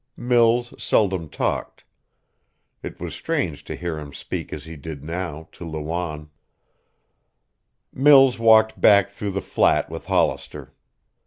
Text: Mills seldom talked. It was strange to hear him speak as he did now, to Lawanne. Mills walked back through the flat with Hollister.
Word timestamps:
Mills 0.17 0.73
seldom 0.83 1.29
talked. 1.29 1.83
It 2.81 2.99
was 2.99 3.13
strange 3.13 3.63
to 3.65 3.75
hear 3.75 3.99
him 3.99 4.13
speak 4.13 4.51
as 4.51 4.65
he 4.65 4.75
did 4.75 5.03
now, 5.03 5.47
to 5.51 5.63
Lawanne. 5.63 6.31
Mills 7.93 8.39
walked 8.39 8.81
back 8.81 9.09
through 9.09 9.29
the 9.29 9.41
flat 9.43 9.91
with 9.91 10.05
Hollister. 10.07 10.73